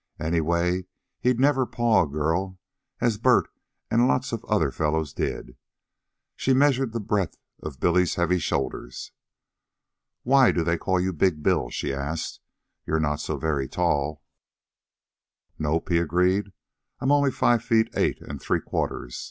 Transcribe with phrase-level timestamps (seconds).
[0.19, 0.87] Anyway,
[1.19, 2.57] he'd never paw a girl
[3.01, 3.47] as Bert
[3.91, 5.55] and lots of the other fellows did.
[6.35, 9.11] She measured the breadth of Billy's heavy shoulders.
[10.23, 12.39] "Why do they call you 'Big' Bill?" she asked.
[12.83, 14.23] "You're not so very tall."
[15.59, 16.51] "Nope," he agreed.
[16.99, 19.19] "I'm only five feet eight an' three quarters.